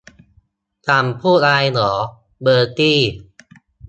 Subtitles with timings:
[0.85, 1.97] ฉันพูดอะไรหรือ
[2.41, 2.99] เบอร์ตี้